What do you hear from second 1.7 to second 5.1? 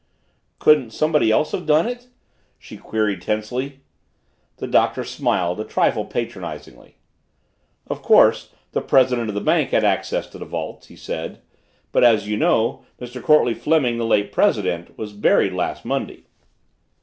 it?" she queried tensely. The Doctor